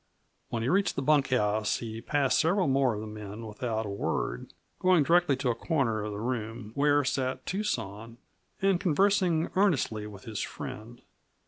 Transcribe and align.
When 0.49 0.63
he 0.63 0.69
reached 0.69 0.95
the 0.95 1.03
bunkhouse 1.03 1.77
he 1.77 2.01
passed 2.01 2.39
several 2.39 2.67
more 2.67 2.95
of 2.95 3.01
the 3.01 3.05
men 3.05 3.45
without 3.45 3.85
a 3.85 3.89
word, 3.89 4.51
going 4.79 5.03
directly 5.03 5.35
to 5.35 5.51
a 5.51 5.53
corner 5.53 6.03
of 6.03 6.11
the 6.11 6.19
room 6.19 6.71
where 6.73 7.03
sat 7.03 7.45
Tucson 7.45 8.17
and 8.63 8.79
conversing 8.81 9.51
earnestly 9.55 10.07
with 10.07 10.23
his 10.23 10.39
friend. 10.41 11.03